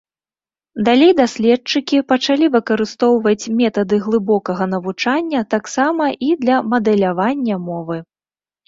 Далей 0.87 1.11
даследчыкі 1.19 1.97
пачалі 2.13 2.45
выкарыстоўваць 2.57 3.51
метады 3.61 3.95
глыбокага 4.07 4.63
навучання 4.75 5.45
таксама 5.57 6.05
і 6.31 6.37
для 6.45 6.57
мадэлявання 6.73 7.55
мовы. 7.71 7.97